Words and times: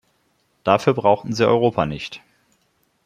Dafür 0.63 0.95
brauchten 0.95 1.31
sie 1.31 1.45
Europa 1.47 1.85
nicht. 1.85 2.21